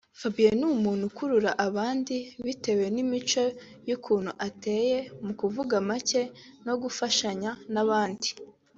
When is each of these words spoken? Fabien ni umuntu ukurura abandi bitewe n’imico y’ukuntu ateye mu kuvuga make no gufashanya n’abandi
Fabien 0.19 0.55
ni 0.59 0.65
umuntu 0.77 1.03
ukurura 1.09 1.51
abandi 1.67 2.15
bitewe 2.45 2.85
n’imico 2.95 3.43
y’ukuntu 3.87 4.31
ateye 4.47 4.97
mu 5.25 5.33
kuvuga 5.39 5.75
make 5.89 6.21
no 6.65 6.73
gufashanya 6.81 7.51
n’abandi 7.73 8.29